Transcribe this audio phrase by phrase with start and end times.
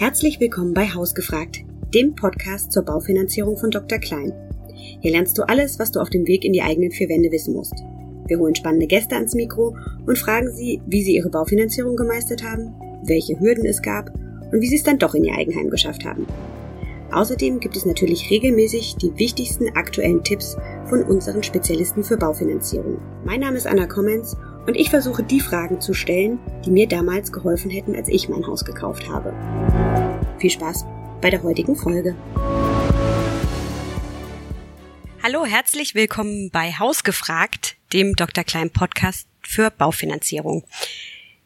[0.00, 1.58] Herzlich willkommen bei Hausgefragt,
[1.92, 3.98] dem Podcast zur Baufinanzierung von Dr.
[3.98, 4.32] Klein.
[4.74, 7.52] Hier lernst du alles, was du auf dem Weg in die eigenen vier Wände wissen
[7.52, 7.74] musst.
[8.26, 9.76] Wir holen spannende Gäste ans Mikro
[10.06, 12.72] und fragen sie, wie sie ihre Baufinanzierung gemeistert haben,
[13.04, 14.10] welche Hürden es gab
[14.50, 16.26] und wie sie es dann doch in ihr Eigenheim geschafft haben.
[17.12, 23.02] Außerdem gibt es natürlich regelmäßig die wichtigsten aktuellen Tipps von unseren Spezialisten für Baufinanzierung.
[23.26, 24.34] Mein Name ist Anna Kommens
[24.66, 28.46] und ich versuche die Fragen zu stellen, die mir damals geholfen hätten, als ich mein
[28.46, 29.32] Haus gekauft habe.
[30.40, 30.86] Viel Spaß
[31.20, 32.16] bei der heutigen Folge.
[35.22, 38.42] Hallo, herzlich willkommen bei Hausgefragt, dem Dr.
[38.42, 40.64] Klein Podcast für Baufinanzierung.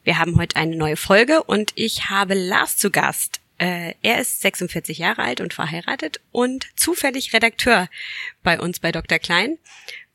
[0.04, 3.40] Wir haben heute eine neue Folge und ich habe Lars zu Gast.
[3.58, 7.88] Äh, er ist 46 Jahre alt und verheiratet und zufällig Redakteur
[8.44, 9.18] bei uns bei Dr.
[9.18, 9.58] Klein.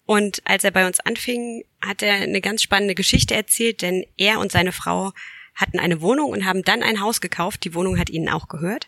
[0.05, 4.39] Und als er bei uns anfing, hat er eine ganz spannende Geschichte erzählt, denn er
[4.39, 5.11] und seine Frau
[5.59, 7.63] hatten eine Wohnung und haben dann ein Haus gekauft.
[7.63, 8.87] Die Wohnung hat ihnen auch gehört.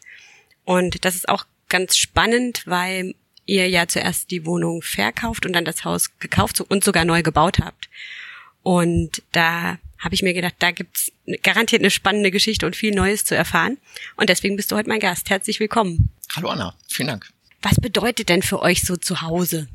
[0.64, 5.66] Und das ist auch ganz spannend, weil ihr ja zuerst die Wohnung verkauft und dann
[5.66, 7.90] das Haus gekauft und sogar neu gebaut habt.
[8.64, 11.12] Und da habe ich mir gedacht, da gibt's
[11.44, 13.78] garantiert eine spannende Geschichte und viel Neues zu erfahren.
[14.16, 15.30] Und deswegen bist du heute mein Gast.
[15.30, 16.10] Herzlich willkommen.
[16.36, 17.30] Hallo Anna, vielen Dank.
[17.62, 19.68] Was bedeutet denn für euch so zu Hause?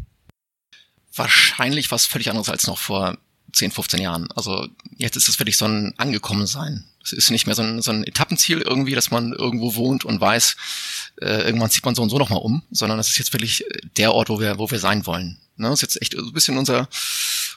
[1.19, 3.19] wahrscheinlich was völlig anderes als noch vor
[3.53, 4.29] 10, 15 Jahren.
[4.33, 6.85] Also jetzt ist es wirklich so ein Angekommensein.
[7.03, 10.21] Es ist nicht mehr so ein, so ein Etappenziel irgendwie, dass man irgendwo wohnt und
[10.21, 10.57] weiß,
[11.23, 13.65] äh, irgendwann zieht man so und so nochmal um, sondern es ist jetzt wirklich
[13.97, 15.39] der Ort, wo wir, wo wir sein wollen.
[15.57, 15.69] Ne?
[15.69, 16.89] Das ist jetzt echt so ein bisschen unser,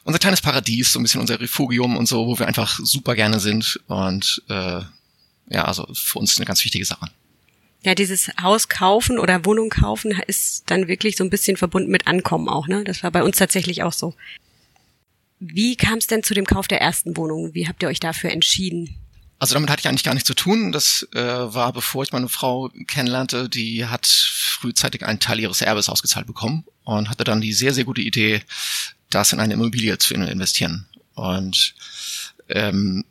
[0.03, 3.39] unser kleines Paradies, so ein bisschen unser Refugium und so, wo wir einfach super gerne
[3.39, 3.79] sind.
[3.87, 4.81] Und äh,
[5.49, 7.09] ja, also für uns eine ganz wichtige Sache
[7.81, 12.07] ja, dieses Haus kaufen oder Wohnung kaufen ist dann wirklich so ein bisschen verbunden mit
[12.07, 12.83] Ankommen auch, ne?
[12.83, 14.13] Das war bei uns tatsächlich auch so.
[15.39, 17.53] Wie kam es denn zu dem Kauf der ersten Wohnung?
[17.53, 18.95] Wie habt ihr euch dafür entschieden?
[19.39, 20.73] Also damit hatte ich eigentlich gar nichts zu tun.
[20.73, 25.87] Das äh, war, bevor ich meine Frau kennenlernte, die hat frühzeitig einen Teil ihres Erbes
[25.87, 28.43] ausgezahlt bekommen und hatte dann die sehr, sehr gute Idee,
[29.09, 30.87] das in eine Immobilie zu investieren.
[31.15, 31.73] Und
[32.49, 33.05] ähm,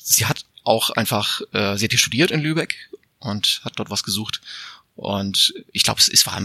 [0.00, 2.76] sie hat auch einfach, äh, sie hat hier studiert in Lübeck
[3.18, 4.40] und hat dort was gesucht.
[4.94, 6.40] Und ich glaube, es, es war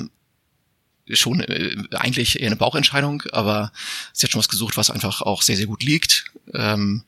[1.11, 3.71] schon äh, eigentlich eher eine Bauchentscheidung, aber
[4.13, 6.25] sie hat schon was gesucht, was einfach auch sehr, sehr gut liegt.
[6.53, 7.03] Ähm,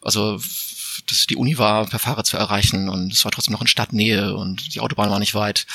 [0.00, 0.40] also
[1.06, 4.34] dass die Uni war per Fahrrad zu erreichen und es war trotzdem noch in Stadtnähe
[4.34, 5.66] und die Autobahn war nicht weit.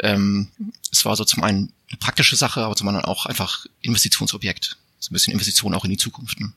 [0.00, 0.48] Ähm,
[0.90, 4.76] es war so zum einen eine praktische Sache, aber zum anderen auch einfach Investitionsobjekt.
[4.98, 6.40] So ein bisschen Investition auch in die Zukunft.
[6.40, 6.52] Ne?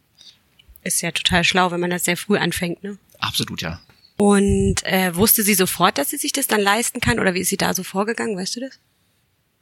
[0.84, 2.98] Ist ja total schlau, wenn man das sehr früh anfängt, ne?
[3.20, 3.80] Absolut, ja.
[4.18, 7.50] Und äh, wusste sie sofort, dass sie sich das dann leisten kann oder wie ist
[7.50, 8.80] sie da so vorgegangen, weißt du das?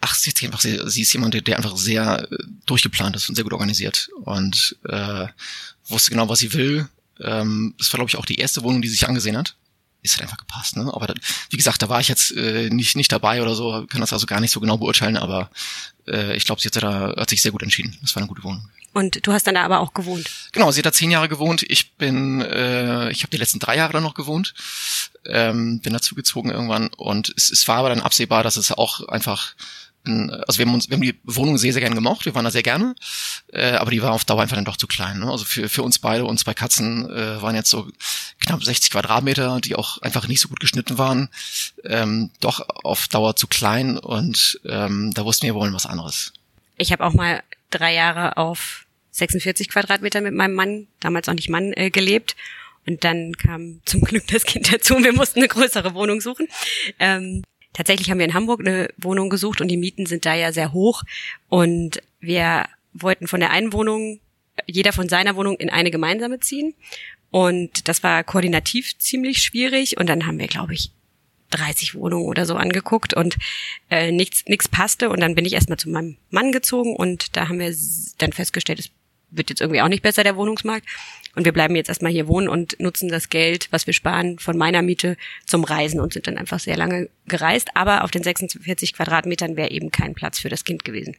[0.01, 3.35] Ach, sie ist einfach, sie, sie ist jemand, der einfach sehr äh, durchgeplant ist und
[3.35, 5.27] sehr gut organisiert und äh,
[5.87, 6.87] wusste genau, was sie will.
[7.19, 9.55] Ähm, das war, glaube ich, auch die erste Wohnung, die sie sich angesehen hat.
[10.01, 10.89] Ist halt einfach gepasst, ne?
[10.93, 11.13] Aber da,
[11.49, 14.25] wie gesagt, da war ich jetzt äh, nicht nicht dabei oder so, kann das also
[14.25, 15.49] gar nicht so genau beurteilen, aber
[16.07, 17.97] äh, ich glaube, sie hat, da, hat sich sehr gut entschieden.
[18.01, 18.69] Das war eine gute Wohnung.
[18.93, 20.29] Und du hast dann da aber auch gewohnt?
[20.51, 21.63] Genau, sie hat da zehn Jahre gewohnt.
[21.67, 24.53] Ich bin, äh, ich habe die letzten drei Jahre dann noch gewohnt,
[25.25, 29.53] ähm, bin dazugezogen irgendwann und es, es war aber dann absehbar, dass es auch einfach
[30.09, 32.51] also wir haben uns, wir haben die Wohnung sehr, sehr gerne gemocht, wir waren da
[32.51, 32.95] sehr gerne,
[33.51, 35.19] äh, aber die war auf Dauer einfach dann doch zu klein.
[35.19, 35.29] Ne?
[35.29, 37.87] Also für, für uns beide, uns zwei Katzen, äh, waren jetzt so
[38.39, 41.29] knapp 60 Quadratmeter, die auch einfach nicht so gut geschnitten waren,
[41.83, 46.33] ähm, doch auf Dauer zu klein und ähm, da wussten wir, wir wollen was anderes.
[46.77, 51.49] Ich habe auch mal drei Jahre auf 46 Quadratmeter mit meinem Mann, damals noch nicht
[51.49, 52.35] Mann, äh, gelebt.
[52.87, 56.47] Und dann kam zum Glück das Kind dazu und wir mussten eine größere Wohnung suchen.
[56.97, 57.43] Ähm,
[57.73, 60.73] tatsächlich haben wir in Hamburg eine Wohnung gesucht und die Mieten sind da ja sehr
[60.73, 61.03] hoch.
[61.47, 64.19] Und wir wollten von der einen Wohnung,
[64.65, 66.73] jeder von seiner Wohnung in eine gemeinsame ziehen.
[67.31, 69.97] Und das war koordinativ ziemlich schwierig.
[69.97, 70.91] Und dann haben wir, glaube ich,
[71.51, 73.37] 30 Wohnungen oder so angeguckt und
[73.89, 77.49] äh, nichts nichts passte und dann bin ich erstmal zu meinem Mann gezogen und da
[77.49, 77.75] haben wir
[78.19, 78.91] dann festgestellt, es
[79.31, 80.85] wird jetzt irgendwie auch nicht besser der Wohnungsmarkt
[81.39, 84.57] und wir bleiben jetzt erstmal hier wohnen und nutzen das Geld, was wir sparen von
[84.57, 85.15] meiner Miete
[85.45, 89.71] zum Reisen und sind dann einfach sehr lange gereist, aber auf den 46 Quadratmetern wäre
[89.71, 91.15] eben kein Platz für das Kind gewesen.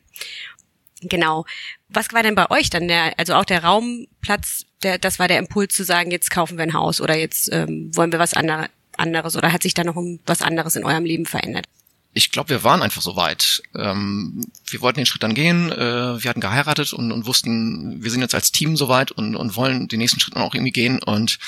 [1.00, 1.46] Genau.
[1.88, 5.38] Was war denn bei euch dann der, also auch der Raumplatz, der, das war der
[5.38, 8.68] Impuls zu sagen, jetzt kaufen wir ein Haus oder jetzt ähm, wollen wir was anderes
[8.98, 9.96] anderes oder hat sich da noch
[10.26, 11.64] was anderes in eurem Leben verändert?
[12.12, 13.62] Ich glaube, wir waren einfach so weit.
[13.74, 15.70] Ähm, wir wollten den Schritt dann gehen.
[15.70, 19.36] Äh, wir hatten geheiratet und, und, wussten, wir sind jetzt als Team so weit und,
[19.36, 21.00] und wollen den nächsten Schritt dann auch irgendwie gehen.
[21.00, 21.38] Und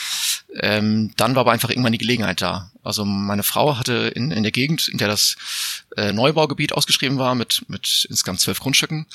[0.55, 2.71] ähm, dann war aber einfach irgendwann die Gelegenheit da.
[2.85, 5.37] Also meine Frau hatte in, in der Gegend, in der das
[5.97, 9.07] äh, Neubaugebiet ausgeschrieben war, mit, mit insgesamt zwölf Grundstücken,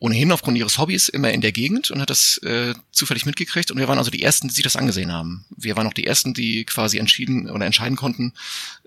[0.00, 3.70] ohnehin aufgrund ihres Hobbys immer in der Gegend und hat das äh, zufällig mitgekriegt.
[3.70, 5.44] Und wir waren also die Ersten, die sich das angesehen haben.
[5.56, 8.32] Wir waren auch die Ersten, die quasi entschieden oder entscheiden konnten,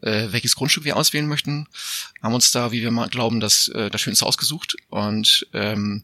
[0.02, 1.68] äh, welches Grundstück wir auswählen möchten.
[2.22, 4.78] Haben uns da, wie wir mal glauben, das, äh, das Schönste ausgesucht.
[4.90, 6.04] Und ähm,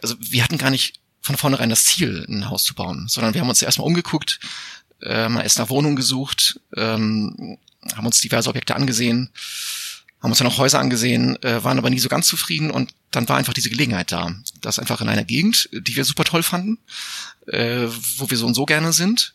[0.00, 3.40] also wir hatten gar nicht von vornherein das Ziel, ein Haus zu bauen, sondern wir
[3.40, 4.40] haben uns erstmal umgeguckt,
[5.02, 7.58] äh, mal erst nach Wohnungen gesucht, ähm,
[7.94, 9.30] haben uns diverse Objekte angesehen
[10.22, 13.28] haben uns dann auch Häuser angesehen, äh, waren aber nie so ganz zufrieden und dann
[13.28, 14.34] war einfach diese Gelegenheit da.
[14.60, 16.78] Das einfach in einer Gegend, die wir super toll fanden,
[17.46, 17.86] äh,
[18.16, 19.34] wo wir so und so gerne sind,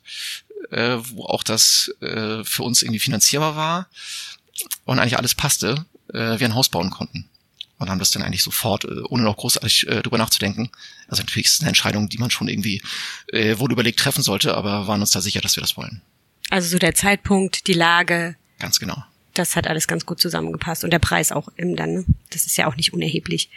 [0.71, 3.87] äh, wo auch das äh, für uns irgendwie finanzierbar war
[4.85, 7.29] und eigentlich alles passte, äh, wir ein Haus bauen konnten.
[7.79, 10.71] Und haben das dann eigentlich sofort, äh, ohne noch großartig äh, drüber nachzudenken.
[11.07, 12.81] Also natürlich ist es eine Entscheidung, die man schon irgendwie
[13.27, 16.01] äh, wohl überlegt treffen sollte, aber waren uns da sicher, dass wir das wollen.
[16.49, 18.35] Also so der Zeitpunkt, die Lage.
[18.57, 19.03] Ganz genau
[19.37, 20.83] das hat alles ganz gut zusammengepasst.
[20.83, 22.05] Und der Preis auch im dann, ne?
[22.31, 23.49] das ist ja auch nicht unerheblich.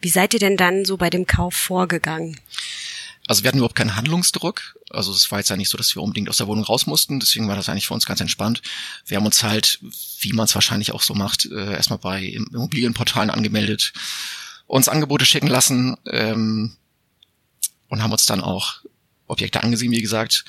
[0.00, 2.38] Wie seid ihr denn dann so bei dem Kauf vorgegangen?
[3.28, 4.76] Also wir hatten überhaupt keinen Handlungsdruck.
[4.90, 7.20] Also es war jetzt ja nicht so, dass wir unbedingt aus der Wohnung raus mussten.
[7.20, 8.62] Deswegen war das eigentlich für uns ganz entspannt.
[9.06, 9.78] Wir haben uns halt,
[10.20, 13.92] wie man es wahrscheinlich auch so macht, äh, erstmal bei Immobilienportalen angemeldet,
[14.66, 16.76] uns Angebote schicken lassen ähm,
[17.88, 18.80] und haben uns dann auch
[19.28, 20.44] Objekte angesehen, wie gesagt.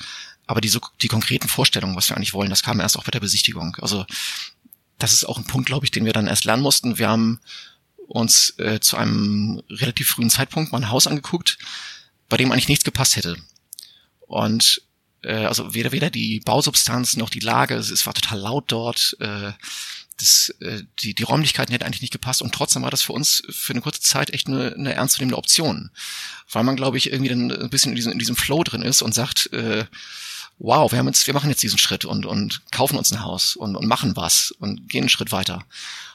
[0.46, 3.20] Aber die, die konkreten Vorstellungen, was wir eigentlich wollen, das kam erst auch bei der
[3.20, 3.76] Besichtigung.
[3.80, 4.04] Also
[4.98, 6.98] das ist auch ein Punkt, glaube ich, den wir dann erst lernen mussten.
[6.98, 7.40] Wir haben
[8.06, 11.58] uns äh, zu einem relativ frühen Zeitpunkt mal ein Haus angeguckt,
[12.28, 13.36] bei dem eigentlich nichts gepasst hätte.
[14.26, 14.82] Und
[15.22, 19.16] äh, also weder weder die Bausubstanz noch die Lage, es, es war total laut dort.
[19.20, 19.52] Äh,
[20.18, 23.42] das, äh, die, die Räumlichkeiten hätten eigentlich nicht gepasst und trotzdem war das für uns
[23.50, 25.90] für eine kurze Zeit echt eine, eine ernstzunehmende Option.
[26.50, 29.02] Weil man, glaube ich, irgendwie dann ein bisschen in diesem, in diesem Flow drin ist
[29.02, 29.86] und sagt, äh,
[30.58, 33.56] wow, wir haben jetzt, wir machen jetzt diesen Schritt und, und kaufen uns ein Haus
[33.56, 35.64] und, und machen was und gehen einen Schritt weiter.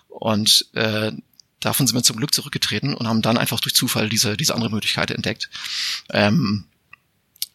[0.08, 1.12] Und äh,
[1.60, 4.72] davon sind wir zum Glück zurückgetreten und haben dann einfach durch Zufall diese, diese andere
[4.72, 5.50] Möglichkeit entdeckt.
[6.10, 6.66] Ähm,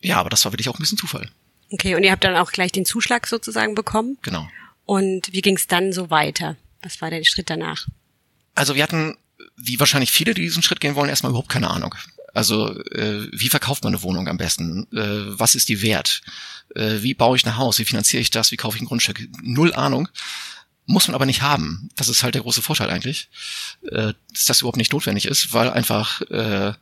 [0.00, 1.30] ja, aber das war wirklich auch ein bisschen Zufall.
[1.70, 4.18] Okay, und ihr habt dann auch gleich den Zuschlag sozusagen bekommen?
[4.22, 4.48] Genau.
[4.84, 6.56] Und wie ging es dann so weiter?
[6.82, 7.86] Was war der Schritt danach?
[8.54, 9.16] Also wir hatten,
[9.56, 11.94] wie wahrscheinlich viele, die diesen Schritt gehen wollen, erstmal überhaupt keine Ahnung.
[12.34, 14.86] Also äh, wie verkauft man eine Wohnung am besten?
[14.92, 16.20] Äh, was ist die wert?
[16.74, 17.78] Äh, wie baue ich ein Haus?
[17.78, 18.50] Wie finanziere ich das?
[18.50, 19.26] Wie kaufe ich ein Grundstück?
[19.42, 20.08] Null Ahnung.
[20.86, 21.88] Muss man aber nicht haben.
[21.96, 23.30] Das ist halt der große Vorteil eigentlich,
[23.84, 26.74] äh, dass das überhaupt nicht notwendig ist, weil einfach äh,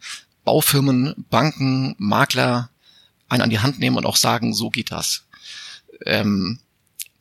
[0.44, 2.70] Baufirmen, Banken, Makler
[3.28, 5.25] einen an die Hand nehmen und auch sagen, so geht das.
[6.05, 6.58] Ähm,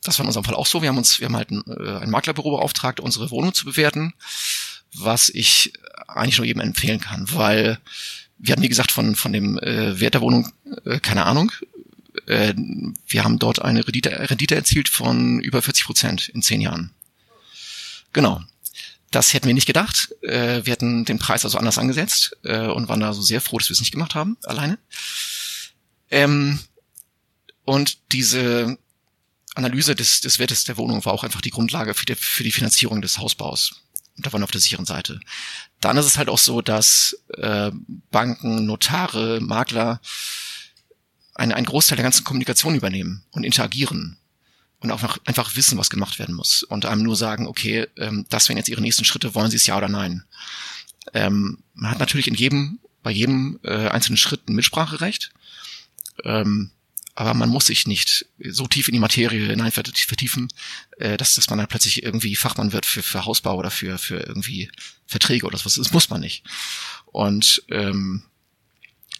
[0.02, 0.82] das war in unserem Fall auch so.
[0.82, 4.14] Wir haben uns, wir haben halt ein, äh, ein Maklerbüro beauftragt, unsere Wohnung zu bewerten,
[4.94, 5.72] was ich
[6.08, 7.78] eigentlich nur jedem empfehlen kann, weil
[8.42, 10.52] wir hatten, wie gesagt, von, von dem äh, Wert der Wohnung
[10.84, 11.52] äh, keine Ahnung.
[12.26, 12.54] Äh,
[13.06, 16.90] wir haben dort eine Rendite, Rendite erzielt von über 40 Prozent in zehn Jahren.
[18.12, 18.42] Genau.
[19.12, 20.12] Das hätten wir nicht gedacht.
[20.22, 23.58] Äh, wir hätten den Preis also anders angesetzt äh, und waren da so sehr froh,
[23.58, 24.78] dass wir es nicht gemacht haben, alleine.
[26.10, 26.58] Ähm,
[27.64, 28.76] und diese
[29.54, 32.52] Analyse des, des Wertes der Wohnung war auch einfach die Grundlage für die, für die
[32.52, 33.82] Finanzierung des Hausbaus.
[34.16, 35.20] Und da waren wir auf der sicheren Seite.
[35.80, 37.70] Dann ist es halt auch so, dass äh,
[38.10, 40.00] Banken, Notare, Makler
[41.34, 44.18] einen, einen Großteil der ganzen Kommunikation übernehmen und interagieren
[44.80, 48.26] und auch noch einfach wissen, was gemacht werden muss und einem nur sagen, okay, ähm,
[48.28, 50.24] das wären jetzt ihre nächsten Schritte, wollen sie es ja oder nein.
[51.14, 55.32] Ähm, man hat natürlich in jedem, bei jedem äh, einzelnen Schritt ein Mitspracherecht.
[56.24, 56.70] Ähm,
[57.14, 60.48] aber man muss sich nicht so tief in die Materie hinein vertiefen,
[60.98, 64.16] äh, dass, dass man dann plötzlich irgendwie Fachmann wird für, für Hausbau oder für, für
[64.16, 64.70] irgendwie
[65.06, 65.74] Verträge oder sowas.
[65.74, 66.42] Das muss man nicht.
[67.06, 68.24] Und ähm,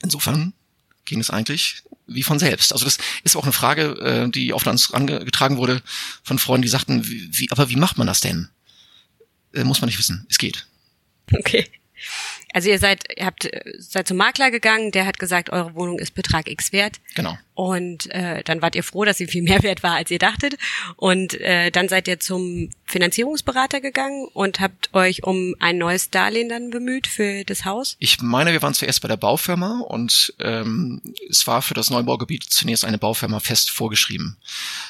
[0.03, 0.55] insofern
[1.05, 2.73] ging es eigentlich wie von selbst.
[2.73, 5.83] Also das ist auch eine Frage, äh, die oft an uns angetragen wurde
[6.23, 8.49] von Freunden, die sagten, wie, wie, aber wie macht man das denn?
[9.53, 10.27] Äh, muss man nicht wissen.
[10.31, 10.67] Es geht.
[11.33, 11.69] Okay.
[12.53, 16.15] Also ihr seid, ihr habt seid zum Makler gegangen, der hat gesagt, eure Wohnung ist
[16.15, 17.01] Betrag X wert.
[17.15, 17.39] Genau.
[17.55, 20.57] Und äh, dann wart ihr froh, dass sie viel mehr wert war, als ihr dachtet.
[20.97, 26.49] Und äh, dann seid ihr zum Finanzierungsberater gegangen und habt euch um ein neues Darlehen
[26.49, 27.97] dann bemüht für das Haus?
[27.99, 32.45] Ich meine, wir waren zuerst bei der Baufirma und ähm, es war für das Neubaugebiet
[32.45, 34.37] zunächst eine Baufirma fest vorgeschrieben.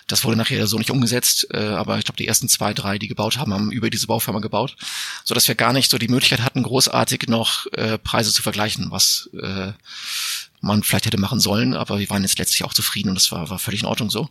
[0.07, 3.09] Das wurde nachher so nicht umgesetzt, äh, aber ich glaube, die ersten zwei, drei, die
[3.09, 4.77] gebaut haben, haben über diese Baufirma gebaut,
[5.25, 8.91] so dass wir gar nicht so die Möglichkeit hatten, großartig noch äh, Preise zu vergleichen,
[8.91, 9.73] was äh,
[10.63, 13.51] man vielleicht hätte machen sollen, aber wir waren jetzt letztlich auch zufrieden und das war,
[13.51, 14.31] war völlig in Ordnung so.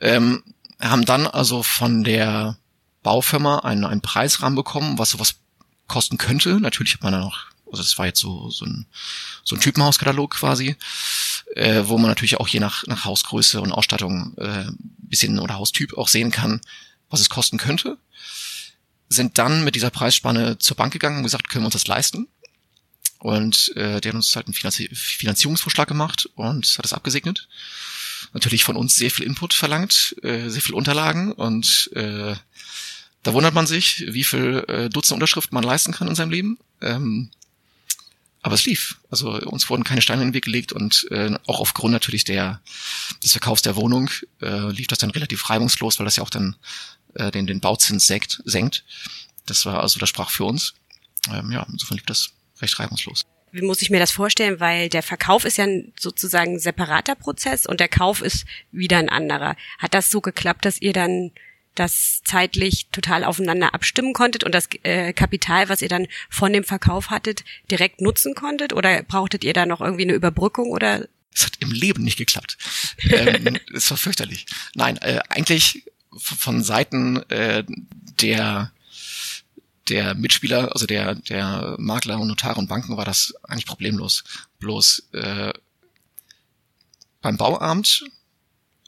[0.00, 0.42] Ähm,
[0.80, 2.58] haben dann also von der
[3.02, 5.36] Baufirma einen, einen Preisrahmen bekommen, was sowas
[5.86, 6.58] kosten könnte.
[6.60, 8.86] Natürlich hat man dann noch, also das war jetzt so, so ein,
[9.44, 10.76] so ein Typenhauskatalog quasi,
[11.54, 14.64] äh, wo man natürlich auch je nach, nach Hausgröße und Ausstattung äh,
[14.98, 16.60] bisschen oder Haustyp auch sehen kann,
[17.10, 17.98] was es kosten könnte.
[19.10, 22.28] Sind dann mit dieser Preisspanne zur Bank gegangen und gesagt, können wir uns das leisten?
[23.18, 27.48] Und äh, der hat uns halt einen Finanzi Finanzierungsvorschlag gemacht und hat es abgesegnet.
[28.32, 32.34] Natürlich von uns sehr viel Input verlangt, äh, sehr viel Unterlagen und äh,
[33.22, 36.58] da wundert man sich, wie viel äh, Dutzend Unterschriften man leisten kann in seinem Leben.
[36.80, 37.30] Ähm,
[38.42, 38.98] aber es lief.
[39.10, 42.60] Also uns wurden keine Steine in den Weg gelegt und äh, auch aufgrund natürlich der
[43.22, 44.10] des Verkaufs der Wohnung
[44.40, 46.56] äh, lief das dann relativ reibungslos, weil das ja auch dann
[47.14, 48.84] äh, den, den Bauzins senkt, senkt.
[49.46, 50.74] Das war also, das sprach für uns.
[51.32, 53.24] Ähm, ja, insofern lief das recht reibungslos.
[53.50, 54.60] Wie muss ich mir das vorstellen?
[54.60, 55.66] Weil der Verkauf ist ja
[55.98, 59.56] sozusagen ein separater Prozess und der Kauf ist wieder ein anderer.
[59.78, 61.32] Hat das so geklappt, dass ihr dann
[61.74, 66.64] das zeitlich total aufeinander abstimmen konntet und das äh, Kapital, was ihr dann von dem
[66.64, 68.72] Verkauf hattet, direkt nutzen konntet?
[68.72, 71.06] Oder brauchtet ihr da noch irgendwie eine Überbrückung oder?
[71.34, 72.58] Es hat im Leben nicht geklappt.
[73.10, 74.46] ähm, es war fürchterlich.
[74.74, 75.84] Nein, äh, eigentlich
[76.16, 77.64] von Seiten äh,
[78.20, 78.72] der
[79.88, 84.24] der Mitspieler, also der der Makler und Notare und Banken war das eigentlich problemlos.
[84.58, 85.52] Bloß äh,
[87.20, 88.04] beim Bauamt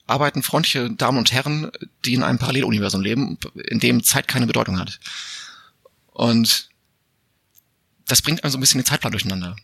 [0.07, 1.71] arbeiten freundliche Damen und Herren,
[2.05, 4.99] die in einem Paralleluniversum leben, in dem Zeit keine Bedeutung hat.
[6.07, 6.69] Und
[8.07, 9.57] das bringt also ein bisschen den Zeitplan durcheinander.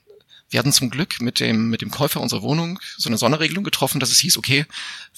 [0.48, 3.98] Wir hatten zum Glück mit dem, mit dem Käufer unserer Wohnung so eine Sonderregelung getroffen,
[3.98, 4.64] dass es hieß, okay,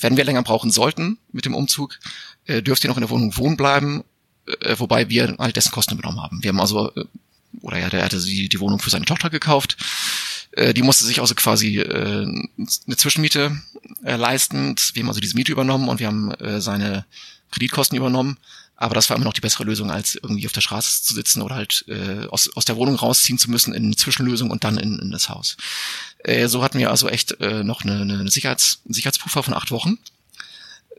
[0.00, 1.98] wenn wir länger brauchen sollten mit dem Umzug,
[2.46, 4.04] äh, dürft ihr noch in der Wohnung wohnen bleiben,
[4.61, 6.43] äh, wobei wir all dessen Kosten übernommen haben.
[6.43, 7.05] Wir haben also, äh,
[7.61, 9.76] oder ja, der hatte die, die Wohnung für seine Tochter gekauft.
[10.52, 13.61] Äh, die musste sich also quasi äh, eine Zwischenmiete
[14.05, 14.76] äh, leisten.
[14.93, 17.05] Wir haben also diese Miete übernommen und wir haben äh, seine
[17.50, 18.38] Kreditkosten übernommen.
[18.81, 21.43] Aber das war immer noch die bessere Lösung, als irgendwie auf der Straße zu sitzen
[21.43, 24.78] oder halt äh, aus, aus der Wohnung rausziehen zu müssen in eine Zwischenlösung und dann
[24.78, 25.57] in, in das Haus.
[26.19, 29.73] Äh, so hatten wir also echt äh, noch eine, eine Sicherheits, einen Sicherheitspuffer von acht
[29.73, 29.99] Wochen.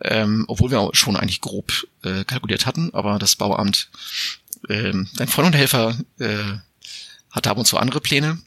[0.02, 3.90] Ähm, obwohl wir auch schon eigentlich grob äh, kalkuliert hatten, aber das Bauamt,
[4.70, 6.58] äh, dein Freund und Helfer äh,
[7.32, 8.42] hatte ab und zu andere Pläne.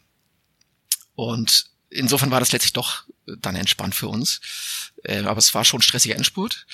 [1.14, 4.40] Und insofern war das letztlich doch dann entspannt für uns.
[5.04, 6.66] Äh, aber es war schon stressiger Endspurt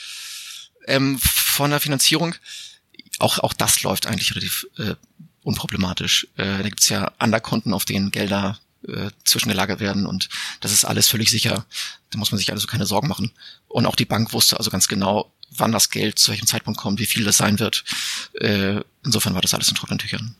[0.86, 2.34] ähm, von der Finanzierung.
[3.18, 4.94] Auch, auch das läuft eigentlich relativ äh,
[5.42, 6.28] unproblematisch.
[6.36, 10.28] Äh, da gibt's ja Anderkonten, auf denen Gelder äh, zwischengelagert werden und
[10.60, 11.66] das ist alles völlig sicher.
[12.10, 13.32] Da muss man sich also keine Sorgen machen.
[13.66, 17.00] Und auch die Bank wusste also ganz genau, wann das Geld zu welchem Zeitpunkt kommt,
[17.00, 17.84] wie viel das sein wird.
[18.34, 20.36] Äh, insofern war das alles in trockenen Tüchern.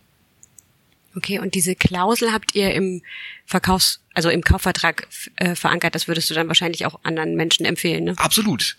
[1.19, 3.03] Okay, und diese Klausel habt ihr im
[3.45, 5.97] Verkaufs-, also im Kaufvertrag äh, verankert.
[5.97, 8.15] Das würdest du dann wahrscheinlich auch anderen Menschen empfehlen, ne?
[8.19, 8.77] Absolut.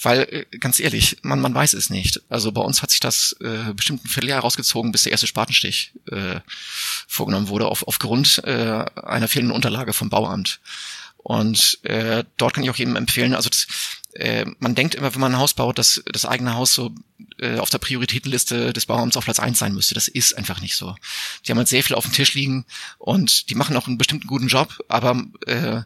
[0.00, 0.20] Weil,
[0.50, 2.22] äh, ganz ehrlich, man, man weiß es nicht.
[2.30, 5.92] Also bei uns hat sich das äh, bestimmt ein Vierteljahr rausgezogen, bis der erste Spatenstich
[6.10, 6.40] äh,
[7.06, 10.60] vorgenommen wurde, auf, aufgrund äh, einer fehlenden Unterlage vom Bauamt.
[11.22, 13.66] Und äh, dort kann ich auch jedem empfehlen, also das,
[14.14, 16.92] äh, man denkt immer, wenn man ein Haus baut, dass das eigene Haus so
[17.38, 19.94] äh, auf der Prioritätenliste des Bauamts auf Platz eins sein müsste.
[19.94, 20.96] Das ist einfach nicht so.
[21.46, 22.64] Die haben halt sehr viel auf dem Tisch liegen
[22.98, 25.82] und die machen auch einen bestimmten guten Job, aber äh,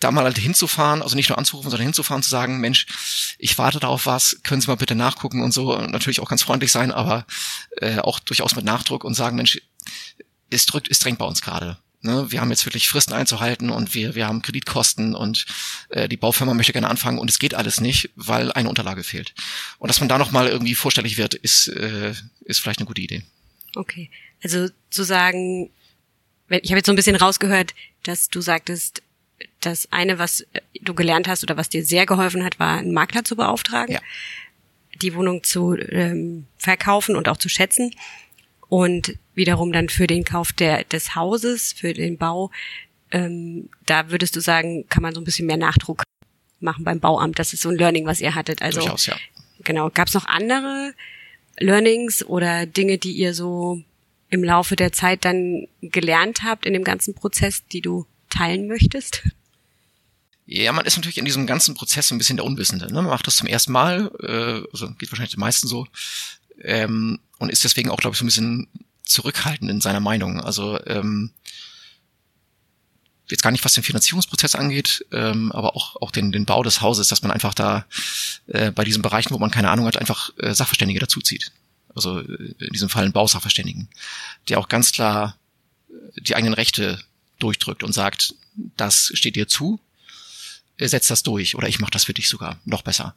[0.00, 2.86] da mal halt hinzufahren, also nicht nur anzurufen, sondern hinzufahren, zu sagen, Mensch,
[3.38, 6.42] ich warte darauf was, können Sie mal bitte nachgucken und so, und natürlich auch ganz
[6.42, 7.24] freundlich sein, aber
[7.76, 9.60] äh, auch durchaus mit Nachdruck und sagen, Mensch,
[10.50, 11.78] es drückt, es drängt bei uns gerade.
[12.04, 15.46] Ne, wir haben jetzt wirklich Fristen einzuhalten und wir, wir haben Kreditkosten und
[15.90, 19.34] äh, die Baufirma möchte gerne anfangen und es geht alles nicht, weil eine Unterlage fehlt.
[19.78, 23.22] Und dass man da nochmal irgendwie vorstellig wird, ist, äh, ist vielleicht eine gute Idee.
[23.76, 24.10] Okay.
[24.42, 25.70] Also zu sagen,
[26.48, 29.02] ich habe jetzt so ein bisschen rausgehört, dass du sagtest,
[29.60, 30.44] das eine, was
[30.80, 34.00] du gelernt hast oder was dir sehr geholfen hat, war, einen Makler zu beauftragen, ja.
[35.00, 37.94] die Wohnung zu ähm, verkaufen und auch zu schätzen
[38.72, 42.50] und wiederum dann für den Kauf der, des Hauses, für den Bau,
[43.10, 46.04] ähm, da würdest du sagen, kann man so ein bisschen mehr Nachdruck
[46.58, 47.38] machen beim Bauamt.
[47.38, 48.62] Das ist so ein Learning, was ihr hattet.
[48.62, 49.16] Also Durchaus, ja.
[49.62, 49.90] genau.
[49.90, 50.94] Gab es noch andere
[51.58, 53.82] Learnings oder Dinge, die ihr so
[54.30, 59.22] im Laufe der Zeit dann gelernt habt in dem ganzen Prozess, die du teilen möchtest?
[60.46, 62.86] Ja, man ist natürlich in diesem ganzen Prozess ein bisschen der Unwissende.
[62.86, 62.94] Ne?
[62.94, 65.86] Man macht das zum ersten Mal, äh, also geht wahrscheinlich den meisten so.
[66.60, 68.68] Ähm, und ist deswegen auch, glaube ich, so ein bisschen
[69.02, 70.40] zurückhaltend in seiner Meinung.
[70.40, 71.32] Also ähm,
[73.28, 76.80] jetzt gar nicht, was den Finanzierungsprozess angeht, ähm, aber auch, auch den, den Bau des
[76.80, 77.86] Hauses, dass man einfach da
[78.46, 81.52] äh, bei diesen Bereichen, wo man keine Ahnung hat, einfach äh, Sachverständige dazuzieht.
[81.94, 83.88] Also äh, in diesem Fall einen Bausachverständigen,
[84.48, 85.36] der auch ganz klar
[85.88, 87.02] äh, die eigenen Rechte
[87.38, 88.34] durchdrückt und sagt,
[88.76, 89.80] das steht dir zu,
[90.78, 93.14] setz das durch oder ich mache das für dich sogar noch besser.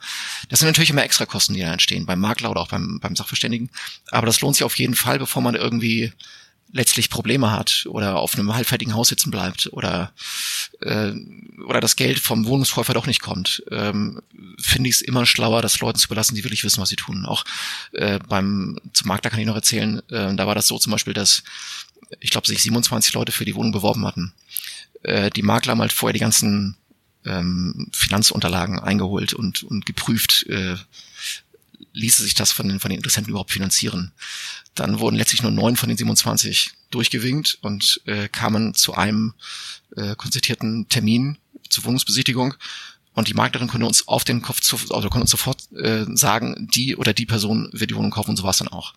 [0.49, 3.15] Das sind natürlich immer extra Kosten, die da entstehen, beim Makler oder auch beim, beim
[3.15, 3.69] Sachverständigen.
[4.11, 6.11] Aber das lohnt sich auf jeden Fall, bevor man irgendwie
[6.71, 10.11] letztlich Probleme hat oder auf einem halbfertigen Haus sitzen bleibt oder
[10.81, 11.13] äh,
[11.65, 14.21] oder das Geld vom Wohnungskäufer doch nicht kommt, ähm,
[14.59, 17.25] finde ich es immer schlauer, das Leuten zu belassen, die wirklich wissen, was sie tun.
[17.25, 17.45] Auch
[17.93, 21.13] äh, beim zum Makler kann ich noch erzählen, äh, da war das so zum Beispiel,
[21.13, 21.43] dass
[22.19, 24.33] ich glaube, sich 27 Leute für die Wohnung beworben hatten.
[25.03, 26.75] Äh, die Makler haben halt vorher die ganzen
[27.25, 30.75] ähm, Finanzunterlagen eingeholt und, und geprüft, äh,
[31.93, 34.11] ließe sich das von den, von den Interessenten überhaupt finanzieren.
[34.75, 39.33] Dann wurden letztlich nur neun von den 27 durchgewinkt und äh, kamen zu einem
[39.95, 41.37] äh, konzertierten Termin
[41.69, 42.55] zur Wohnungsbesichtigung
[43.15, 46.69] und die Maklerin konnte uns auf den Kopf zu, also konnte uns sofort äh, sagen,
[46.73, 48.93] die oder die Person wird die Wohnung kaufen und so war es dann auch.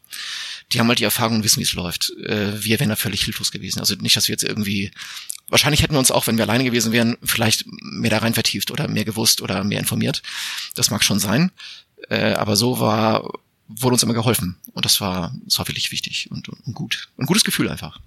[0.73, 2.13] Die haben halt die Erfahrung und wissen, wie es läuft.
[2.25, 3.79] Äh, wir wären da völlig hilflos gewesen.
[3.79, 4.91] Also nicht, dass wir jetzt irgendwie
[5.49, 8.71] wahrscheinlich hätten wir uns auch, wenn wir alleine gewesen wären, vielleicht mehr da rein vertieft
[8.71, 10.23] oder mehr gewusst oder mehr informiert.
[10.75, 11.51] Das mag schon sein.
[12.09, 13.33] Äh, aber so war,
[13.69, 14.57] wurde uns immer geholfen.
[14.73, 17.09] Und das war, das war wirklich wichtig und, und gut.
[17.19, 18.01] Ein gutes Gefühl einfach.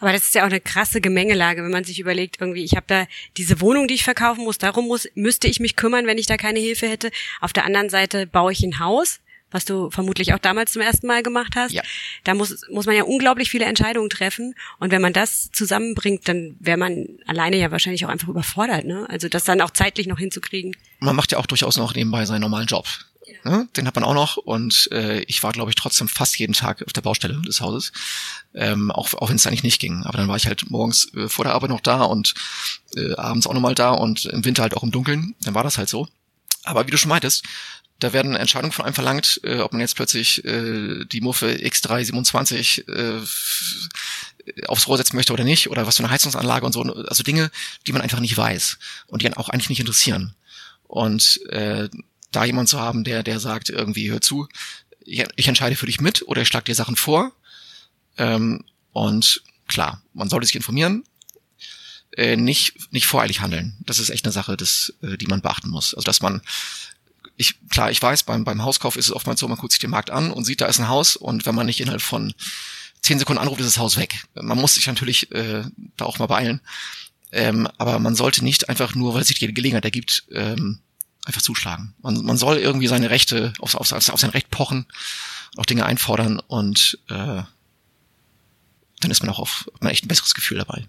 [0.00, 2.86] Aber das ist ja auch eine krasse Gemengelage, wenn man sich überlegt, irgendwie, ich habe
[2.86, 6.26] da diese Wohnung, die ich verkaufen muss, darum muss, müsste ich mich kümmern, wenn ich
[6.26, 7.10] da keine Hilfe hätte.
[7.40, 9.20] Auf der anderen Seite baue ich ein Haus,
[9.54, 11.72] was du vermutlich auch damals zum ersten Mal gemacht hast.
[11.72, 11.82] Ja.
[12.24, 14.56] Da muss, muss man ja unglaublich viele Entscheidungen treffen.
[14.80, 18.84] Und wenn man das zusammenbringt, dann wäre man alleine ja wahrscheinlich auch einfach überfordert.
[18.84, 19.06] Ne?
[19.08, 20.76] Also das dann auch zeitlich noch hinzukriegen.
[20.98, 22.86] Man macht ja auch durchaus noch nebenbei seinen normalen Job.
[23.44, 23.68] Ne?
[23.76, 26.82] Den hat man auch noch und äh, ich war, glaube ich, trotzdem fast jeden Tag
[26.84, 27.92] auf der Baustelle des Hauses,
[28.54, 30.02] ähm, auch, auch wenn es eigentlich nicht ging.
[30.04, 32.34] Aber dann war ich halt morgens äh, vor der Arbeit noch da und
[32.96, 35.34] äh, abends auch nochmal da und im Winter halt auch im Dunkeln.
[35.42, 36.08] Dann war das halt so.
[36.64, 37.44] Aber wie du schon meintest,
[38.00, 42.88] da werden Entscheidungen von einem verlangt, äh, ob man jetzt plötzlich äh, die Muffe X327
[42.88, 43.20] äh,
[44.66, 46.82] aufs Rohr setzen möchte oder nicht, oder was für eine Heizungsanlage und so.
[46.82, 47.50] Also Dinge,
[47.86, 50.34] die man einfach nicht weiß und die einen auch eigentlich nicht interessieren.
[50.86, 51.88] Und äh,
[52.36, 54.48] da jemand zu haben, der, der sagt irgendwie, hör zu,
[55.04, 57.32] ich, ich entscheide für dich mit oder ich schlage dir Sachen vor.
[58.16, 61.04] Ähm, und klar, man sollte sich informieren,
[62.16, 63.76] äh, nicht, nicht voreilig handeln.
[63.86, 65.94] Das ist echt eine Sache, das, äh, die man beachten muss.
[65.94, 66.42] Also dass man
[67.36, 69.90] ich, klar, ich weiß, beim, beim Hauskauf ist es oftmals so, man guckt sich den
[69.90, 72.32] Markt an und sieht, da ist ein Haus und wenn man nicht innerhalb von
[73.00, 74.24] zehn Sekunden anruft, ist das Haus weg.
[74.34, 75.64] Man muss sich natürlich äh,
[75.96, 76.60] da auch mal beeilen.
[77.32, 80.78] Ähm, aber man sollte nicht einfach nur, weil sich die Gelegenheit ergibt, ähm,
[81.24, 81.94] einfach zuschlagen.
[82.02, 84.86] Man, man soll irgendwie seine Rechte, auf, auf, auf sein Recht pochen,
[85.56, 87.42] auch Dinge einfordern und äh,
[89.00, 90.86] dann ist man auch auf man echt ein besseres Gefühl dabei.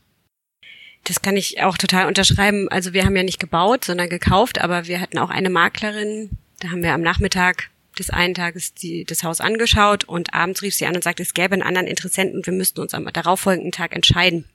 [1.03, 2.67] Das kann ich auch total unterschreiben.
[2.69, 6.31] Also wir haben ja nicht gebaut, sondern gekauft, aber wir hatten auch eine Maklerin.
[6.59, 7.69] Da haben wir am Nachmittag
[7.99, 11.33] des einen Tages die, das Haus angeschaut und abends rief sie an und sagte, es
[11.33, 14.45] gäbe einen anderen Interessenten und wir müssten uns am darauffolgenden Tag entscheiden.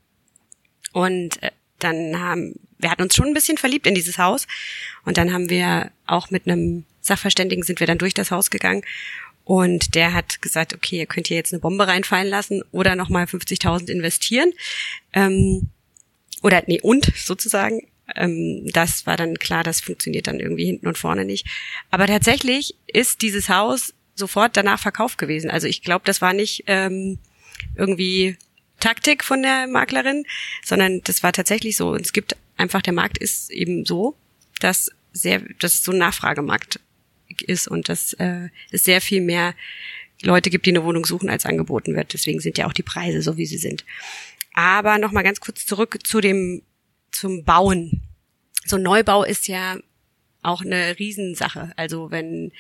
[0.93, 1.53] Und äh,
[1.85, 4.47] dann haben, wir hatten uns schon ein bisschen verliebt in dieses Haus
[5.05, 8.83] und dann haben wir auch mit einem Sachverständigen sind wir dann durch das Haus gegangen
[9.45, 13.25] und der hat gesagt, okay, ihr könnt hier jetzt eine Bombe reinfallen lassen oder nochmal
[13.25, 14.53] 50.000 investieren.
[15.13, 15.69] Ähm,
[16.43, 17.87] oder nee, und sozusagen.
[18.15, 21.47] Ähm, das war dann klar, das funktioniert dann irgendwie hinten und vorne nicht.
[21.91, 25.51] Aber tatsächlich ist dieses Haus sofort danach verkauft gewesen.
[25.51, 27.19] Also ich glaube, das war nicht ähm,
[27.75, 28.37] irgendwie
[28.81, 30.25] Taktik von der Maklerin,
[30.65, 31.91] sondern das war tatsächlich so.
[31.91, 34.17] Und es gibt einfach, der Markt ist eben so,
[34.61, 36.81] dass sehr, dass es so ein Nachfragemarkt
[37.47, 39.55] ist und dass äh, es sehr viel mehr
[40.23, 42.13] Leute gibt, die eine Wohnung suchen, als angeboten wird.
[42.13, 43.85] Deswegen sind ja auch die Preise so, wie sie sind.
[44.53, 46.63] Aber nochmal ganz kurz zurück zu dem,
[47.11, 48.03] zum Bauen.
[48.67, 49.79] So Neubau ist ja
[50.43, 51.73] auch eine Riesensache.
[51.77, 52.53] Also wenn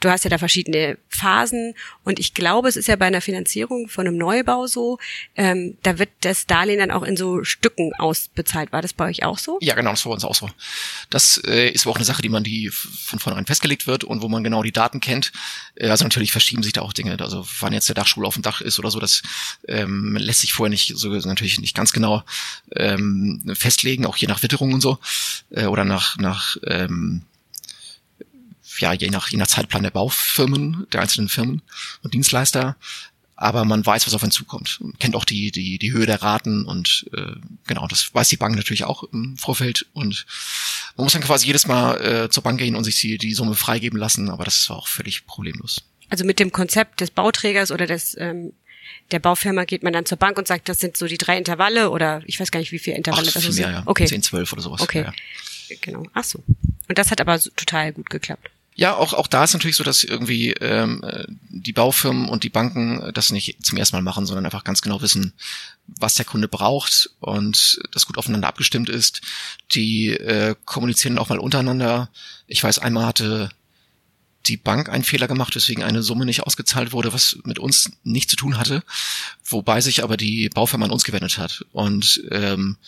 [0.00, 3.88] du hast ja da verschiedene Phasen und ich glaube, es ist ja bei einer Finanzierung
[3.88, 4.98] von einem Neubau so,
[5.36, 8.72] ähm, da wird das Darlehen dann auch in so Stücken ausbezahlt.
[8.72, 9.58] War das bei euch auch so?
[9.60, 10.50] Ja, genau, das war bei uns auch so.
[11.10, 14.28] Das äh, ist auch eine Sache, die man die von vornherein festgelegt wird und wo
[14.28, 15.32] man genau die Daten kennt.
[15.74, 17.18] Äh, also natürlich verschieben sich da auch Dinge.
[17.20, 19.22] Also wann jetzt der Dachstuhl auf dem Dach ist oder so, das
[19.68, 22.22] ähm, lässt sich vorher nicht so natürlich nicht ganz genau
[22.74, 24.98] ähm, festlegen, auch je nach Witterung und so
[25.50, 27.22] äh, oder nach nach ähm,
[28.80, 31.62] ja, je nach, je nach Zeitplan der Baufirmen, der einzelnen Firmen
[32.02, 32.76] und Dienstleister.
[33.36, 34.78] Aber man weiß, was auf einen zukommt.
[34.80, 37.32] Man kennt auch die, die, die Höhe der Raten und äh,
[37.66, 39.86] genau, das weiß die Bank natürlich auch im Vorfeld.
[39.94, 40.26] Und
[40.96, 43.54] man muss dann quasi jedes Mal äh, zur Bank gehen und sich die, die Summe
[43.54, 45.82] freigeben lassen, aber das ist auch völlig problemlos.
[46.10, 48.52] Also mit dem Konzept des Bauträgers oder des ähm,
[49.10, 51.90] der Baufirma geht man dann zur Bank und sagt, das sind so die drei Intervalle
[51.90, 53.56] oder ich weiß gar nicht, wie viele Intervalle Ach, das sind.
[53.56, 53.82] Mehr, ja.
[53.86, 54.06] Okay.
[54.06, 54.80] 10, 12 oder sowas.
[54.80, 55.02] Okay.
[55.02, 55.12] Ja.
[55.80, 56.04] Genau.
[56.12, 56.42] Ach so.
[56.88, 58.50] Und das hat aber total gut geklappt.
[58.80, 61.02] Ja, auch, auch da ist natürlich so, dass irgendwie ähm,
[61.50, 65.02] die Baufirmen und die Banken das nicht zum ersten Mal machen, sondern einfach ganz genau
[65.02, 65.34] wissen,
[65.86, 69.20] was der Kunde braucht und das gut aufeinander abgestimmt ist.
[69.72, 72.08] Die äh, kommunizieren auch mal untereinander.
[72.46, 73.50] Ich weiß, einmal hatte
[74.46, 78.30] die Bank einen Fehler gemacht, weswegen eine Summe nicht ausgezahlt wurde, was mit uns nichts
[78.30, 78.82] zu tun hatte,
[79.44, 81.66] wobei sich aber die Baufirma an uns gewendet hat.
[81.72, 82.78] Und ähm,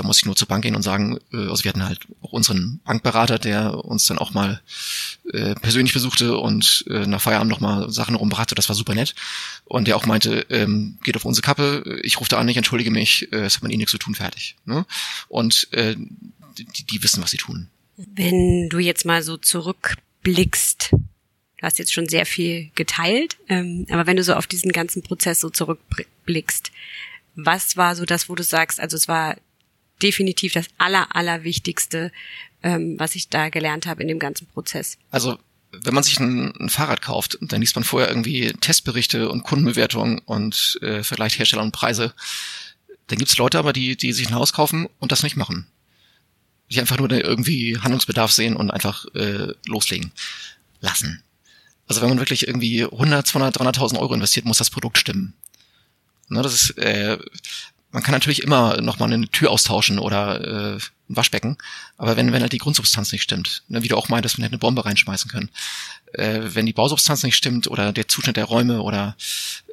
[0.00, 2.32] da muss ich nur zur Bank gehen und sagen, äh, also wir hatten halt auch
[2.32, 4.62] unseren Bankberater, der uns dann auch mal
[5.30, 9.14] äh, persönlich besuchte und äh, nach Feierabend noch mal Sachen rumbrachte, das war super nett.
[9.66, 12.90] Und der auch meinte, ähm, geht auf unsere Kappe, ich rufe da an, ich entschuldige
[12.90, 14.56] mich, äh, es hat man eh nichts zu tun, fertig.
[14.64, 14.86] Ne?
[15.28, 15.96] Und äh,
[16.56, 17.68] die, die wissen, was sie tun.
[17.98, 24.06] Wenn du jetzt mal so zurückblickst, du hast jetzt schon sehr viel geteilt, ähm, aber
[24.06, 26.72] wenn du so auf diesen ganzen Prozess so zurückblickst,
[27.34, 29.36] was war so das, wo du sagst, also es war
[30.02, 32.12] definitiv das aller, allerwichtigste,
[32.62, 34.98] ähm, was ich da gelernt habe in dem ganzen Prozess.
[35.10, 35.38] Also
[35.72, 40.18] wenn man sich ein, ein, Fahrrad kauft, dann liest man vorher irgendwie Testberichte und Kundenbewertungen
[40.20, 42.12] und äh, vergleicht Hersteller und Preise.
[43.06, 45.66] Dann gibt's Leute aber, die, die sich ein Haus kaufen und das nicht machen.
[46.70, 50.12] Die einfach nur irgendwie Handlungsbedarf sehen und einfach äh, loslegen
[50.80, 51.22] lassen.
[51.86, 55.34] Also wenn man wirklich irgendwie 100, 200, 300.000 Euro investiert, muss das Produkt stimmen.
[56.28, 57.18] Ne, das ist, äh,
[57.92, 61.58] man kann natürlich immer noch mal eine Tür austauschen oder äh, ein Waschbecken,
[61.96, 64.54] aber wenn, wenn halt die Grundsubstanz nicht stimmt, ne, wie du auch meintest, man hätte
[64.54, 65.50] eine Bombe reinschmeißen können,
[66.12, 69.16] äh, wenn die Bausubstanz nicht stimmt oder der Zustand der Räume oder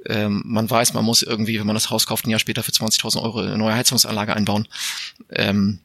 [0.06, 2.72] ähm, man weiß, man muss irgendwie, wenn man das Haus kauft, ein Jahr später für
[2.72, 4.68] 20.000 Euro eine neue Heizungsanlage einbauen
[5.30, 5.80] ähm,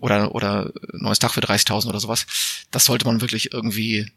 [0.00, 2.26] oder oder neues Dach für 30.000 oder sowas,
[2.70, 4.10] das sollte man wirklich irgendwie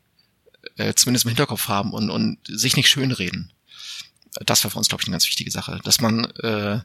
[0.78, 3.52] äh, zumindest im Hinterkopf haben und, und sich nicht schönreden.
[4.46, 6.80] Das war für uns, glaube ich, eine ganz wichtige Sache, dass man äh,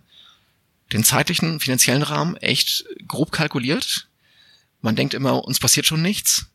[0.93, 4.09] den zeitlichen, finanziellen Rahmen echt grob kalkuliert.
[4.81, 6.47] Man denkt immer, uns passiert schon nichts.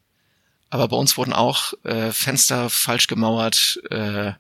[0.70, 4.32] Aber bei uns wurden auch äh, Fenster falsch gemauert äh,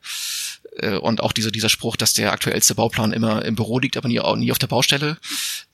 [0.78, 4.08] äh, und auch diese, dieser Spruch, dass der aktuellste Bauplan immer im Büro liegt, aber
[4.08, 5.18] nie, nie auf der Baustelle,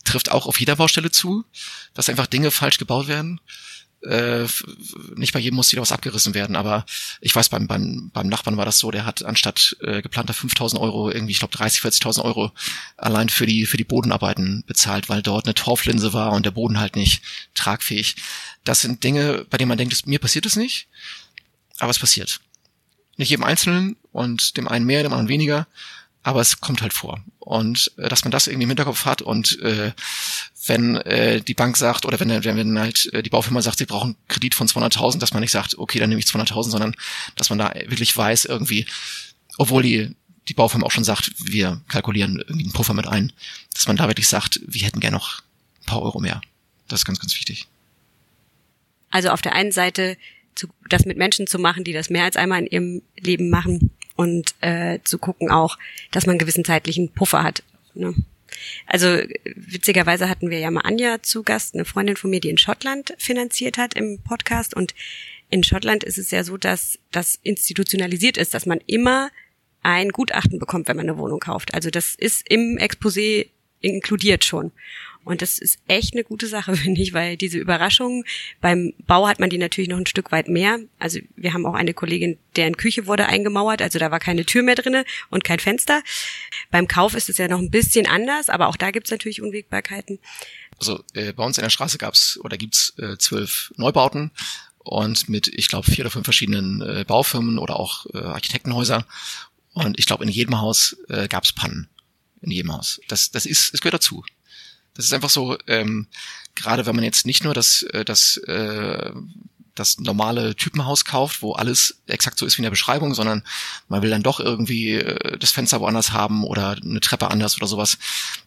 [0.07, 1.45] trifft auch auf jeder Baustelle zu,
[1.93, 3.39] dass einfach Dinge falsch gebaut werden
[4.03, 4.45] äh,
[5.15, 6.85] nicht bei jedem muss wieder was abgerissen werden, aber
[7.19, 10.79] ich weiß, beim, beim, beim Nachbarn war das so, der hat anstatt äh, geplanter 5.000
[10.79, 12.51] Euro irgendwie, ich glaube 30, 40.000 Euro
[12.95, 16.79] allein für die, für die Bodenarbeiten bezahlt, weil dort eine Torflinse war und der Boden
[16.79, 17.21] halt nicht
[17.55, 18.15] tragfähig.
[18.63, 20.87] Das sind Dinge, bei denen man denkt, mir passiert es nicht,
[21.79, 22.39] aber es passiert.
[23.17, 25.67] Nicht jedem Einzelnen und dem einen mehr, dem anderen weniger,
[26.27, 27.23] aber es kommt halt vor.
[27.39, 29.93] Und äh, dass man das irgendwie im Hinterkopf hat und äh,
[30.65, 33.85] wenn äh, die Bank sagt oder wenn, wenn, wenn halt äh, die Baufirma sagt, sie
[33.85, 36.95] brauchen Kredit von 200.000, dass man nicht sagt, okay, dann nehme ich 200.000, sondern
[37.37, 38.85] dass man da wirklich weiß irgendwie,
[39.57, 40.15] obwohl die
[40.49, 43.31] die Baufirma auch schon sagt, wir kalkulieren irgendwie einen Puffer mit ein,
[43.73, 45.39] dass man da wirklich sagt, wir hätten gerne noch
[45.81, 46.41] ein paar Euro mehr.
[46.89, 47.67] Das ist ganz, ganz wichtig.
[49.11, 50.17] Also auf der einen Seite
[50.55, 53.91] zu, das mit Menschen zu machen, die das mehr als einmal in ihrem Leben machen
[54.17, 55.77] und äh, zu gucken auch,
[56.11, 57.63] dass man einen gewissen zeitlichen Puffer hat.
[57.93, 58.13] Ne?
[58.85, 59.19] Also
[59.55, 63.13] witzigerweise hatten wir ja mal Anja zu Gast, eine Freundin von mir, die in Schottland
[63.17, 64.73] finanziert hat im Podcast.
[64.75, 64.95] Und
[65.49, 69.29] in Schottland ist es ja so, dass das institutionalisiert ist, dass man immer
[69.83, 71.73] ein Gutachten bekommt, wenn man eine Wohnung kauft.
[71.73, 73.47] Also das ist im Exposé
[73.79, 74.71] inkludiert schon.
[75.27, 78.23] Und das ist echt eine gute Sache, finde ich, weil diese Überraschung,
[78.61, 80.79] beim Bau hat man die natürlich noch ein Stück weit mehr.
[80.99, 84.63] Also wir haben auch eine Kollegin, deren Küche wurde eingemauert, also da war keine Tür
[84.63, 86.01] mehr drinne und kein Fenster.
[86.71, 89.41] Beim Kauf ist es ja noch ein bisschen anders, aber auch da gibt es natürlich
[89.41, 90.19] Unwägbarkeiten.
[90.79, 94.31] Also äh, bei uns in der Straße gab's oder gibt's äh, zwölf Neubauten
[94.77, 99.05] und mit, ich glaube, vier oder fünf verschiedenen äh, Baufirmen oder auch äh, Architektenhäuser.
[99.73, 101.89] Und ich glaube, in jedem Haus äh, gab's Pannen.
[102.41, 103.01] In jedem Haus.
[103.07, 104.23] Das, das ist, es gehört dazu.
[104.97, 106.07] Das ist einfach so, ähm,
[106.55, 109.11] gerade wenn man jetzt nicht nur das, äh, das, äh,
[109.75, 113.43] das normale Typenhaus kauft, wo alles exakt so ist wie in der Beschreibung, sondern
[113.89, 117.67] man will dann doch irgendwie äh, das Fenster woanders haben oder eine Treppe anders oder
[117.67, 117.99] sowas.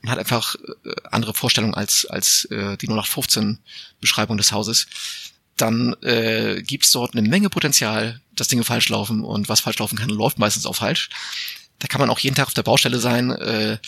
[0.03, 3.59] Man hat einfach äh, andere Vorstellungen als, als äh, die 0815
[4.01, 4.89] Beschreibung des Hauses.
[5.57, 9.79] Dann äh, gibt es dort eine Menge Potenzial, dass Dinge falsch laufen und was falsch
[9.79, 11.11] laufen kann, läuft meistens auch falsch.
[11.79, 13.31] Da kann man auch jeden Tag auf der Baustelle sein.
[13.31, 13.79] Äh,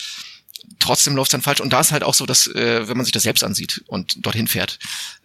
[0.79, 1.61] trotzdem läuft es dann falsch.
[1.61, 4.25] Und da ist halt auch so, dass, äh, wenn man sich das selbst ansieht und
[4.25, 4.79] dorthin fährt,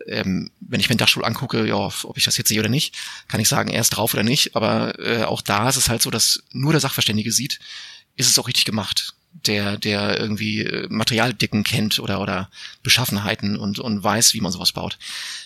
[0.06, 2.96] ähm, wenn ich mir den Dachstuhl angucke, ja, ob ich das jetzt sehe oder nicht,
[3.26, 4.56] kann ich sagen, er ist drauf oder nicht.
[4.56, 7.58] Aber äh, auch da ist es halt so, dass nur der Sachverständige sieht,
[8.16, 9.14] ist es auch richtig gemacht.
[9.46, 12.50] Der, der irgendwie äh, Materialdicken kennt oder, oder
[12.82, 14.98] Beschaffenheiten und, und weiß, wie man sowas baut.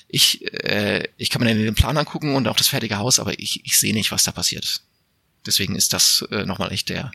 [0.08, 3.66] Ich, äh, ich kann mir den Plan angucken und auch das fertige Haus, aber ich,
[3.66, 4.82] ich sehe nicht, was da passiert.
[5.44, 7.10] Deswegen ist das äh, nochmal echt der,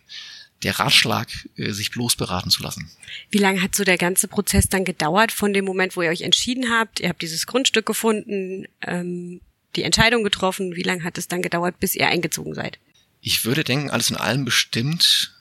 [0.64, 2.90] der Ratschlag, äh, sich bloß beraten zu lassen.
[3.30, 6.22] Wie lange hat so der ganze Prozess dann gedauert von dem Moment, wo ihr euch
[6.22, 7.00] entschieden habt?
[7.00, 9.42] Ihr habt dieses Grundstück gefunden, ähm,
[9.76, 10.76] die Entscheidung getroffen.
[10.76, 12.80] Wie lange hat es dann gedauert, bis ihr eingezogen seid?
[13.22, 15.34] Ich würde denken, alles in allem bestimmt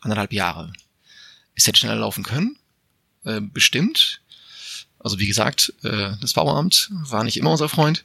[0.00, 0.72] anderthalb Jahre.
[1.54, 2.56] Es hätte schneller laufen können,
[3.24, 4.20] äh, bestimmt.
[4.98, 8.04] Also wie gesagt, äh, das Bauamt war nicht immer unser Freund.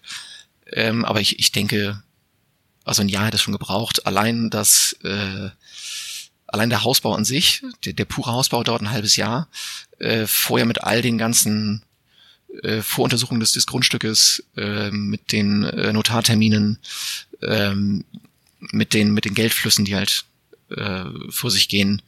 [0.71, 2.03] Ähm, aber ich, ich denke,
[2.83, 4.05] also ein Jahr hätte es schon gebraucht.
[4.05, 5.49] Allein das äh,
[6.47, 9.47] allein der Hausbau an sich, der, der pure Hausbau dauert ein halbes Jahr.
[9.99, 11.83] Äh, vorher mit all den ganzen
[12.63, 16.79] äh, Voruntersuchungen des, des Grundstückes, äh, mit den äh, Notarterminen,
[17.41, 17.73] äh,
[18.71, 20.25] mit den mit den Geldflüssen, die halt
[20.69, 22.01] äh, vor sich gehen.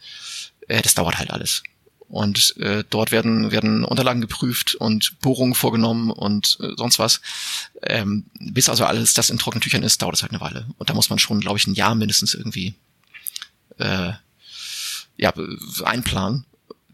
[0.67, 1.63] Äh, das dauert halt alles.
[2.10, 7.21] Und äh, dort werden werden Unterlagen geprüft und Bohrungen vorgenommen und äh, sonst was.
[7.84, 10.67] Ähm, bis also alles das in trockenen Tüchern ist, dauert es halt eine Weile.
[10.78, 12.76] Und da muss man schon, glaube ich, ein Jahr mindestens irgendwie
[13.78, 14.13] äh,
[15.17, 15.34] ja,
[15.84, 16.45] einplanen.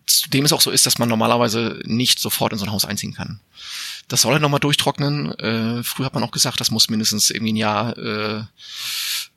[0.06, 3.14] Zudem es auch so ist, dass man normalerweise nicht sofort in so ein Haus einziehen
[3.14, 3.40] kann.
[4.08, 5.32] Das soll halt nochmal durchtrocknen.
[5.40, 8.44] Äh, früher hat man auch gesagt, das muss mindestens irgendwie ein Jahr äh,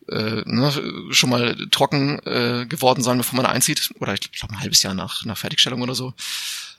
[0.08, 0.72] äh, ne,
[1.10, 3.90] schon mal trocken äh, geworden sein, bevor man einzieht.
[4.00, 6.14] Oder ich glaube ein halbes Jahr nach, nach Fertigstellung oder so.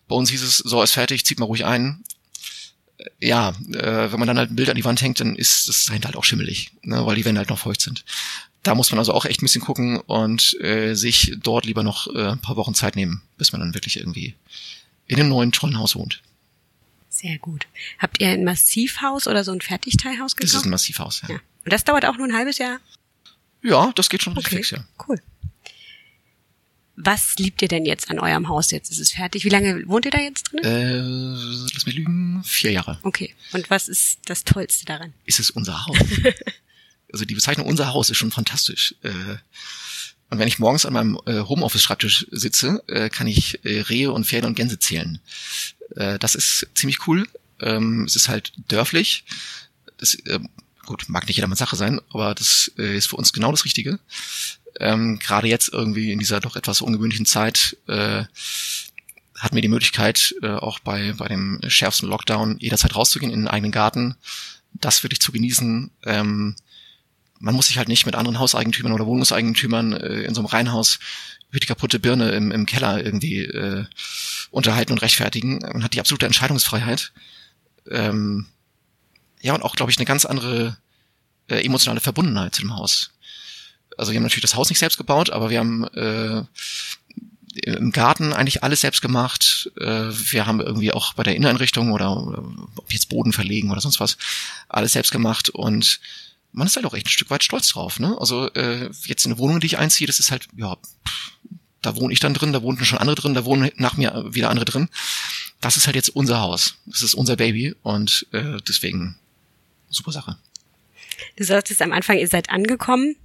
[0.08, 2.04] Bei uns hieß es, so ist fertig, zieht mal ruhig ein.
[3.20, 5.86] Ja, äh, wenn man dann halt ein Bild an die Wand hängt, dann ist das
[5.86, 8.04] dahinter halt auch schimmelig, ne, weil die Wände halt noch feucht sind.
[8.68, 12.08] Da muss man also auch echt ein bisschen gucken und äh, sich dort lieber noch
[12.14, 14.36] äh, ein paar Wochen Zeit nehmen, bis man dann wirklich irgendwie
[15.08, 16.22] in einem neuen tollen Haus wohnt.
[17.10, 17.66] Sehr gut.
[17.98, 20.54] Habt ihr ein Massivhaus oder so ein Fertigteilhaus gekauft?
[20.54, 21.36] Das ist ein Massivhaus, ja.
[21.36, 21.42] ja.
[21.64, 22.80] Und das dauert auch nur ein halbes Jahr?
[23.64, 24.58] Ja, das geht schon okay.
[24.58, 24.86] fix, ja.
[25.08, 25.20] Cool.
[26.96, 28.72] Was liebt ihr denn jetzt an eurem Haus?
[28.72, 29.46] Jetzt ist es fertig.
[29.46, 30.64] Wie lange wohnt ihr da jetzt drin?
[30.64, 31.00] Äh,
[31.74, 33.00] lass mich lügen, vier Jahre.
[33.04, 33.36] Okay.
[33.54, 35.14] Und was ist das Tollste daran?
[35.26, 35.98] Ist es unser Haus?
[37.12, 38.96] also die Bezeichnung unser Haus ist schon fantastisch.
[39.04, 39.38] Äh,
[40.30, 44.26] und wenn ich morgens an meinem äh, Homeoffice-Schreibtisch sitze, äh, kann ich äh, Rehe und
[44.26, 45.20] Pferde und Gänse zählen.
[45.96, 47.28] Äh, das ist ziemlich cool.
[47.62, 49.24] Ähm, es ist halt dörflich.
[49.98, 50.40] Das, äh,
[50.86, 54.00] gut, mag nicht jedermanns Sache sein, aber das äh, ist für uns genau das Richtige.
[54.80, 58.26] Ähm, Gerade jetzt irgendwie in dieser doch etwas ungewöhnlichen Zeit äh,
[59.38, 63.48] hatten wir die Möglichkeit, äh, auch bei, bei dem schärfsten Lockdown jederzeit rauszugehen in den
[63.48, 64.16] eigenen Garten,
[64.74, 65.92] das wirklich zu genießen.
[66.04, 66.56] Ähm,
[67.40, 71.00] man muss sich halt nicht mit anderen Hauseigentümern oder Wohnungseigentümern äh, in so einem Reihenhaus
[71.50, 73.86] über die kaputte Birne im, im Keller irgendwie äh,
[74.52, 75.60] unterhalten und rechtfertigen.
[75.60, 77.12] Man hat die absolute Entscheidungsfreiheit.
[77.90, 78.48] Ähm,
[79.42, 80.78] ja, und auch, glaube ich, eine ganz andere
[81.48, 83.12] äh, emotionale Verbundenheit zu dem Haus.
[83.98, 86.44] Also wir haben natürlich das Haus nicht selbst gebaut, aber wir haben äh,
[87.64, 89.72] im Garten eigentlich alles selbst gemacht.
[89.80, 92.44] Äh, wir haben irgendwie auch bei der Inneneinrichtung oder, oder
[92.76, 94.18] ob jetzt Boden verlegen oder sonst was,
[94.70, 96.00] alles selbst gemacht und
[96.58, 98.00] man ist halt auch echt ein Stück weit stolz drauf.
[98.00, 98.18] Ne?
[98.20, 101.32] Also äh, jetzt eine Wohnung, die ich einziehe, das ist halt, ja, pff,
[101.84, 104.50] da wohne ich dann drin, da wohnten schon andere drin, da wohnen nach mir wieder
[104.50, 104.90] andere drin.
[105.62, 109.16] Das ist halt jetzt unser Haus, das ist unser Baby und äh, deswegen
[109.90, 110.38] super Sache.
[111.36, 113.16] Du sagtest am Anfang, ihr seid angekommen.